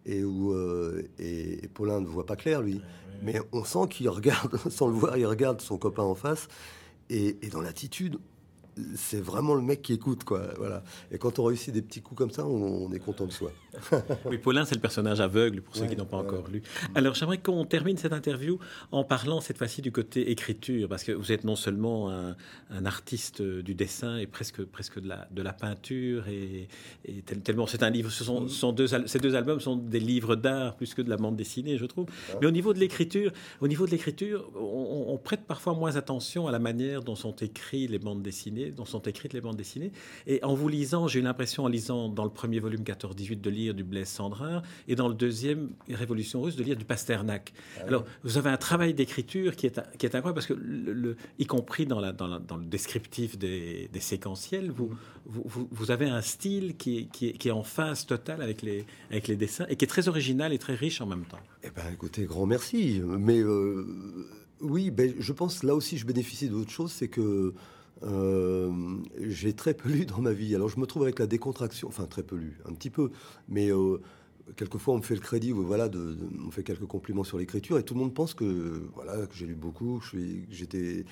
[0.04, 2.80] et où euh, et, Paulin ne voit pas clair, lui.
[3.22, 6.48] Mais on sent qu'il regarde, sans le voir, il regarde son copain en face.
[7.08, 8.18] Et, et dans l'attitude,
[8.94, 10.42] c'est vraiment le mec qui écoute, quoi.
[10.56, 10.82] Voilà.
[11.10, 13.52] Et quand on réussit des petits coups comme ça, on, est content de soi.
[14.26, 16.62] oui, Paulin, c'est le personnage aveugle pour ceux qui n'ont pas encore lu.
[16.94, 18.58] Alors, j'aimerais qu'on termine cette interview
[18.90, 22.34] en parlant cette fois-ci du côté écriture, parce que vous êtes non seulement un,
[22.84, 26.68] artiste du dessin et presque presque de la de la peinture et,
[27.44, 28.10] tellement c'est un livre.
[28.10, 31.16] Ce sont, sont, deux ces deux albums sont des livres d'art plus que de la
[31.16, 32.06] bande dessinée, je trouve.
[32.40, 36.48] Mais au niveau de l'écriture, au niveau de l'écriture, on, on prête parfois moins attention
[36.48, 39.92] à la manière dont sont écrites les bandes dessinées dont sont écrites les bandes dessinées.
[40.26, 43.50] Et en vous lisant, j'ai eu l'impression, en lisant dans le premier volume 14-18, de
[43.50, 47.52] lire du Blaise Sandrin, et dans le deuxième, Révolution russe, de lire du Pasternak.
[47.78, 51.16] Ah Alors, vous avez un travail d'écriture qui est, qui est incroyable, parce que, le,
[51.38, 54.90] y compris dans, la, dans, le descriptif des, séquentiels, vous,
[55.26, 58.62] vous, vous, avez un style qui est, qui, est, qui est, en phase totale avec
[58.62, 61.40] les, avec les dessins, et qui est très original et très riche en même temps.
[61.62, 63.00] Eh bien, écoutez, grand merci.
[63.04, 63.40] Mais...
[63.40, 63.86] Euh,
[64.62, 67.52] oui, ben, je pense là aussi je bénéficie d'autre chose, c'est que
[68.04, 68.70] euh,
[69.18, 70.54] j'ai très peu lu dans ma vie.
[70.54, 73.10] Alors je me trouve avec la décontraction, enfin très peu lu, un petit peu,
[73.48, 73.98] mais euh,
[74.56, 77.84] quelquefois on me fait le crédit, voilà, de, on fait quelques compliments sur l'écriture et
[77.84, 80.02] tout le monde pense que voilà que j'ai lu beaucoup,
[80.50, 81.04] j'étais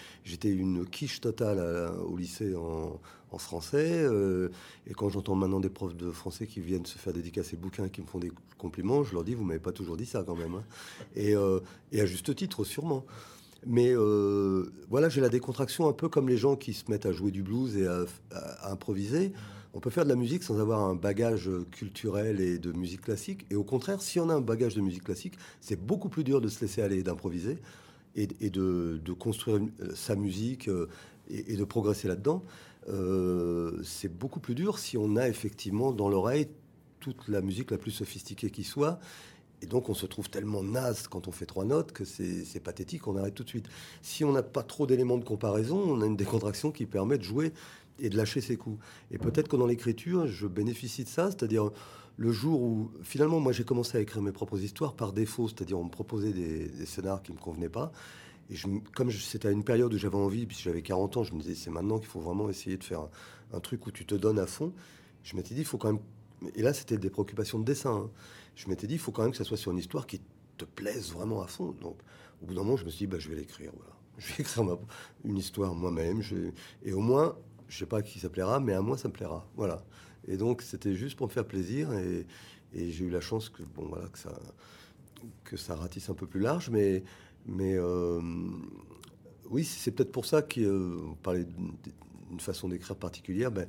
[0.50, 2.98] une quiche totale au lycée en,
[3.38, 4.48] français euh,
[4.88, 7.88] et quand j'entends maintenant des profs de français qui viennent se faire dédicacer le bouquin
[7.88, 10.34] qui me font des compliments, je leur dis vous m'avez pas toujours dit ça quand
[10.34, 10.64] même hein.
[11.14, 13.04] et, à juste titre sûrement.
[13.66, 17.12] Mais euh, voilà, j'ai la décontraction un peu comme les gens qui se mettent à
[17.12, 19.32] jouer du blues et à improviser
[19.72, 23.46] on peut faire de la musique sans avoir un bagage culturel et de musique classique.
[23.50, 26.40] Et au contraire, si on a un bagage de musique classique, c'est beaucoup plus dur
[26.40, 27.58] de se laisser aller et d'improviser
[28.16, 30.88] et, de, construire euh, sa musique euh,
[31.28, 32.42] et, de progresser là-dedans.
[33.84, 36.48] C'est beaucoup plus dur si on a effectivement dans l'oreille
[36.98, 38.98] toute la musique la plus sophistiquée qui soit.
[39.62, 43.06] Et donc on se trouve tellement naze quand on fait trois notes que c'est pathétique,
[43.06, 43.66] on arrête tout de suite.
[44.02, 47.22] Si on n'a pas trop d'éléments de comparaison, on a une décontraction qui permet de
[47.22, 47.52] jouer
[47.98, 48.82] et de lâcher ses coups.
[49.10, 51.70] Et peut-être que dans l'écriture, je bénéficie de ça, c'est-à-dire
[52.16, 55.78] le jour où finalement moi j'ai commencé à écrire mes propres histoires par défaut, c'est-à-dire
[55.78, 57.92] on me proposait des, scénars qui me convenaient pas.
[58.50, 58.56] Et
[58.94, 61.54] comme c'était à une période où j'avais envie, puis j'avais 40 ans, je me disais
[61.54, 63.08] c'est maintenant qu'il faut vraiment essayer de faire
[63.52, 64.72] un, truc où tu te donnes à fond.
[65.22, 66.02] Je m'étais dit il faut quand même.
[66.54, 67.94] Et là c'était des préoccupations de dessin.
[67.94, 68.10] Hein.
[68.60, 70.20] Je m'étais dit il faut quand même que ça soit sur une histoire qui
[70.58, 71.74] te plaise vraiment à fond.
[71.80, 71.96] Donc
[72.42, 73.72] au bout d'un moment je me suis dit bah, je vais l'écrire.
[74.18, 74.76] Je vais écrire
[75.24, 76.20] une histoire moi-même.
[76.82, 79.48] Et au moins je sais pas qui ça plaira, mais à moi ça me plaira.
[79.56, 79.82] Voilà.
[80.28, 82.26] Et donc c'était juste pour me faire plaisir et,
[82.74, 84.38] j'ai eu la chance que bon voilà que ça
[85.42, 87.02] que ça ratisse un peu plus large, mais
[87.46, 88.20] mais euh,
[89.48, 93.50] oui c'est peut-être pour ça qu'on euh, parlait d'une façon d'écrire particulière.
[93.50, 93.66] Ben,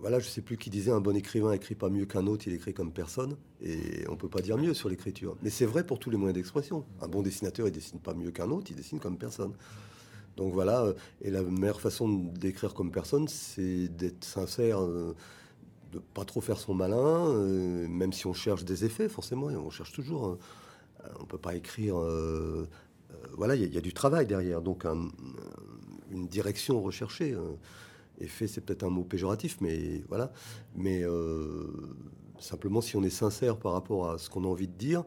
[0.00, 2.52] voilà, je sais plus qui disait un bon écrivain écrit pas mieux qu'un autre, il
[2.52, 3.36] écrit comme personne.
[3.60, 5.36] Et on peut pas dire mieux sur l'écriture.
[5.42, 6.84] Mais c'est vrai pour tous les moyens d'expression.
[7.00, 9.52] Un bon dessinateur, il dessine pas mieux qu'un autre, il dessine comme personne.
[10.38, 15.16] Donc voilà, euh, et la meilleure façon d'écrire comme personne, c'est d'être sincère, euh,
[15.92, 19.70] de pas trop faire son malin, euh, même si on cherche des effets, forcément, on
[19.70, 20.26] cherche toujours.
[20.26, 20.38] Hein.
[21.20, 21.96] On peut pas écrire.
[23.36, 24.84] voilà, il y, a du travail derrière, donc
[26.10, 27.36] une direction recherchée.
[28.20, 30.32] Effet, c'est peut-être un mot péjoratif, mais voilà.
[30.74, 31.04] Mais
[32.38, 35.04] simplement, si on est sincère par rapport à ce qu'on a envie de dire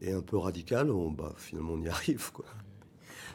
[0.00, 2.32] et un peu radical, on, bah, finalement, on y arrive.
[2.32, 2.44] Quoi.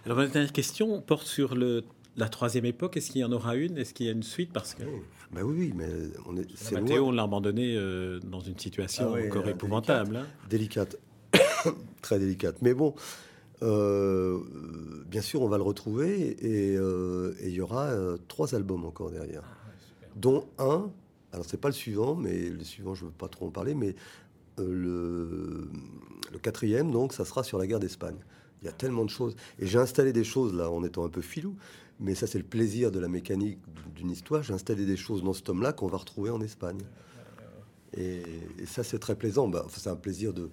[0.05, 1.83] Alors, ma dernière question porte sur le,
[2.17, 2.97] la troisième époque.
[2.97, 3.77] Est-ce qu'il y en aura une?
[3.77, 4.51] Est-ce qu'il y a une suite?
[4.53, 4.83] Parce que.
[5.31, 5.87] Ben oui, oui, mais
[6.25, 6.45] on est.
[6.55, 10.17] C'est Mathéo, on l'a abandonné euh, dans une situation ah encore épouvantable.
[10.17, 10.27] Hein.
[10.49, 10.97] Délicate.
[12.01, 12.57] Très délicate.
[12.61, 12.95] Mais bon,
[13.63, 14.39] euh,
[15.07, 17.91] bien sûr, on va le retrouver euh, et il y aura
[18.27, 19.43] trois albums encore derrière.
[19.45, 20.89] Ah, dont un.
[21.33, 23.95] Alors, c'est pas le suivant, mais le suivant, je veux pas trop en parler, mais
[24.57, 25.69] le,
[26.31, 28.17] le quatrième, donc, ça sera sur la guerre d'Espagne.
[28.61, 29.35] Il y a tellement de choses.
[29.59, 31.55] Et j'ai installé des choses là en étant un peu filou.
[31.99, 33.59] Mais ça, c'est le plaisir de la mécanique
[33.95, 34.43] d'une histoire.
[34.43, 36.81] J'ai installé des choses dans ce tome-là qu'on va retrouver en Espagne.
[37.95, 38.23] Et,
[38.65, 39.47] ça, c'est très plaisant.
[39.47, 40.49] Bah, c'est un plaisir de.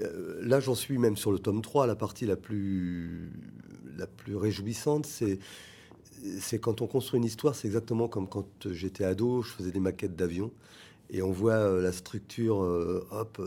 [0.00, 1.86] Euh, là, j'en suis même sur le tome 3.
[1.86, 3.32] La partie la plus,
[3.96, 5.38] la plus réjouissante, c'est.
[6.38, 9.80] C'est quand on construit une histoire, c'est exactement comme quand j'étais ado, je faisais des
[9.80, 10.52] maquettes d'avions
[11.10, 13.42] et on voit euh, la structure, euh, hop,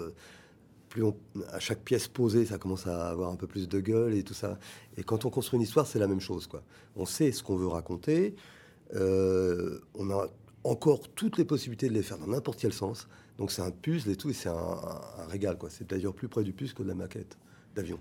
[1.53, 4.33] à chaque pièce posée, ça commence à avoir un peu plus de gueule et tout
[4.33, 4.59] ça.
[4.97, 6.47] Et quand on construit une histoire, c'est la même chose.
[6.47, 6.63] Quoi.
[6.97, 8.35] On sait ce qu'on veut raconter.
[8.93, 10.29] On a
[10.65, 13.07] encore toutes les possibilités de les faire dans n'importe quel sens.
[13.37, 15.57] Donc c'est un puzzle et tout, et c'est un, régal.
[15.57, 15.69] Quoi.
[15.69, 17.37] C'est d'ailleurs plus près du puzzle que de la maquette
[17.75, 17.99] d'avion.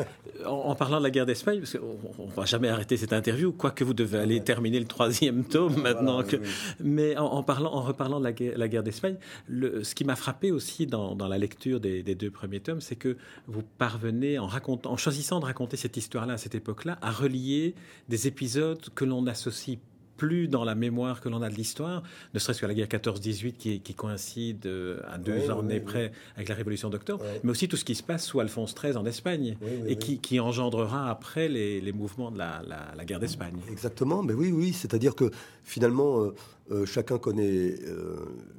[0.46, 3.82] en, parlant de la guerre d'Espagne, parce qu'on ne va jamais arrêter cette interview, quoique
[3.82, 6.22] vous devez aller terminer le troisième tome maintenant.
[6.22, 6.36] que...
[6.78, 9.16] Mais en, parlant, en reparlant de la guerre, d'Espagne,
[9.48, 13.62] ce qui m'a frappé aussi dans, la lecture des, deux premiers tomes, c'est que vous
[13.62, 17.74] parvenez, en, racontant, en choisissant de raconter cette histoire-là à cette époque-là, à relier
[18.10, 19.78] des épisodes que l'on associe
[20.16, 23.52] plus dans la mémoire que l'on a de l'histoire, ne serait-ce que la guerre 14-18
[23.52, 27.76] qui, qui, coïncide euh, à deux ans près avec la Révolution d'octobre, mais aussi tout
[27.76, 31.80] ce qui se passe sous Alphonse XIII en Espagne et qui, qui, engendrera après les,
[31.80, 32.62] les mouvements de la,
[32.96, 33.56] la, guerre d'Espagne.
[33.70, 35.30] Exactement, mais oui, oui, c'est-à-dire que
[35.62, 36.34] finalement, euh,
[36.70, 37.74] euh, chacun connaît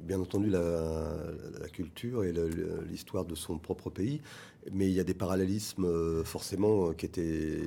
[0.02, 1.16] bien entendu la,
[1.60, 2.32] la culture et
[2.88, 4.20] l'histoire de son propre pays,
[4.72, 7.60] mais il y a des parallélismes forcément qui étaient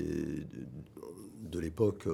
[1.52, 2.08] de l'époque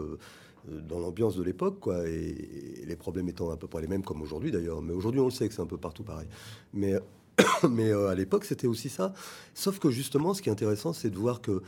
[0.67, 4.21] dans l'ambiance de l'époque, quoi, et, les problèmes étant à peu près les mêmes comme
[4.21, 4.81] aujourd'hui d'ailleurs.
[4.81, 6.27] Mais aujourd'hui, on le sait que c'est un peu partout pareil.
[6.73, 6.95] Mais,
[7.69, 9.13] mais euh, à l'époque, c'était aussi ça.
[9.53, 11.61] Sauf que justement, ce qui est intéressant, c'est de voir que,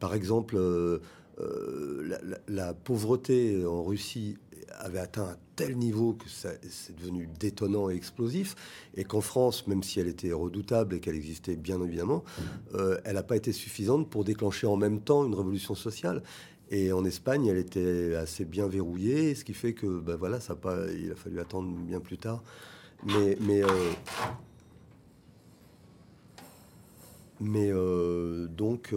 [0.00, 0.98] par exemple, euh,
[1.40, 4.36] euh, la, pauvreté en Russie
[4.78, 8.56] avait atteint un tel niveau que c'est devenu détonnant et explosif,
[8.96, 12.24] et qu'en France, même si elle était redoutable et qu'elle existait bien évidemment,
[13.04, 16.22] elle n'a pas été suffisante pour déclencher en même temps une révolution sociale.
[16.72, 20.54] Et en Espagne, elle était assez bien verrouillée, ce qui fait que, ben voilà, ça
[20.54, 22.42] pas, il a fallu attendre bien plus tard.
[23.04, 23.68] Mais, mais euh,
[27.40, 27.70] Mais
[28.48, 28.94] donc,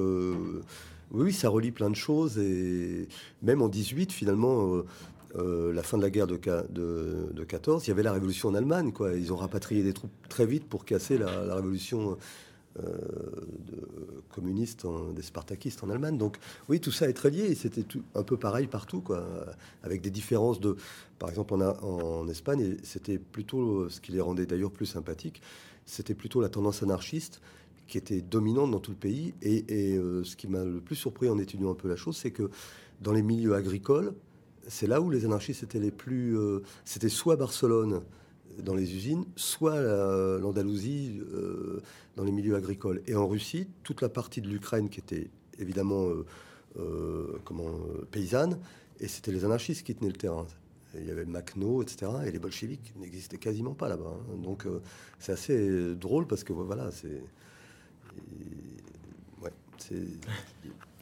[1.12, 2.38] oui, ça relie plein de choses.
[2.38, 3.10] Et
[3.42, 4.82] même en 18, finalement,
[5.36, 8.56] la fin de la guerre de, de, de, 14, il y avait la révolution en
[8.56, 8.94] Allemagne.
[8.94, 9.14] Quoi.
[9.14, 12.18] Ils ont rapatrié des troupes très vite pour casser la, révolution
[12.80, 12.98] euh,
[14.36, 16.18] communistes, des spartakistes en Allemagne.
[16.18, 16.38] Donc
[16.70, 17.56] oui, tout ça est très lié.
[17.56, 19.26] C'était un peu pareil partout, quoi,
[19.84, 20.76] avec des différences de...
[21.18, 25.42] Par exemple, en, en Espagne, c'était plutôt, ce qui les rendait d'ailleurs plus sympathiques,
[25.86, 27.42] c'était plutôt la tendance anarchiste
[27.88, 29.34] qui était dominante dans tout le pays.
[29.42, 29.64] Et,
[29.98, 32.50] euh, ce qui m'a le plus surpris en étudiant un peu la chose, c'est que
[33.02, 34.14] dans les milieux agricoles,
[34.68, 36.38] c'est là où les anarchistes étaient les plus...
[36.38, 38.02] Euh, c'était soit Barcelone,
[38.62, 39.82] dans les usines, soit
[40.40, 41.82] l'Andalousie euh,
[42.16, 43.02] dans les milieux agricoles.
[43.08, 46.26] Et en Russie, toute la partie de l'Ukraine qui était évidemment euh,
[46.80, 47.72] euh, comment,
[48.12, 48.60] paysanne,
[49.00, 50.46] et c'était les anarchistes qui tenaient le terrain.
[50.96, 52.12] il y avait Makhno, etc.
[52.26, 54.14] Et les bolcheviks n'existaient quasiment pas là-bas.
[54.14, 54.38] Hein.
[54.42, 54.66] Donc
[55.20, 57.22] c'est assez drôle parce que voilà, c'est
[59.42, 59.52] ouais,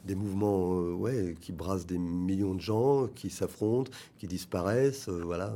[0.06, 5.10] des mouvements ouais, qui brassent des millions de gens, qui s'affrontent, qui disparaissent.
[5.10, 5.56] voilà.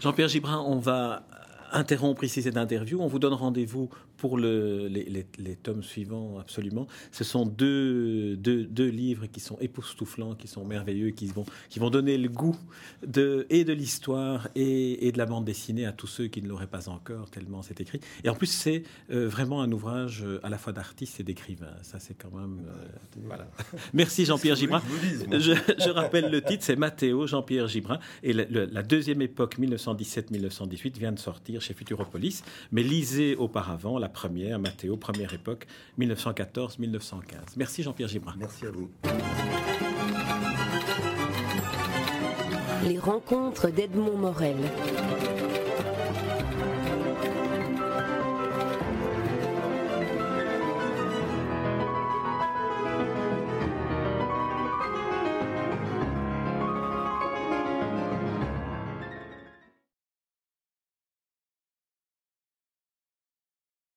[0.00, 1.24] Jean-Pierre Gibrin, on va
[1.72, 3.00] interrompre ici cette interview.
[3.00, 3.88] On vous donne rendez-vous
[4.22, 6.86] pour le, les, tomes suivants, absolument.
[7.10, 11.90] Ce sont deux, deux, livres qui sont époustouflants, qui sont merveilleux, qui vont, qui vont
[11.90, 12.56] donner le goût
[13.04, 16.68] de, et de l'histoire et, de la bande dessinée à tous ceux qui ne l'auraient
[16.68, 17.98] pas encore, tellement c'est écrit.
[18.22, 21.74] Et en plus, c'est euh, vraiment un ouvrage euh, à la fois d'artiste et d'écrivain.
[21.82, 22.60] Ça, c'est quand même.
[22.68, 23.48] Euh, voilà.
[23.92, 24.82] Merci Jean-Pierre Gibrin.
[25.32, 27.98] Je, rappelle le titre, c'est Mathéo, Jean-Pierre Gibrin.
[28.22, 32.44] Et la deuxième époque, 1917-1918, vient de sortir chez Futuropolis.
[32.70, 35.66] Mais lisez auparavant la première, Mathéo, première époque,
[35.98, 37.20] 1914-1915.
[37.56, 38.34] Merci Jean-Pierre Gibrin.
[38.38, 38.90] Merci à vous.
[42.86, 44.56] Les rencontres d'Edmond Morel.